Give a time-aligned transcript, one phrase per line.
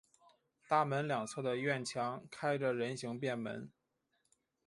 [0.67, 3.71] 大门两侧的院墙开着人行便门。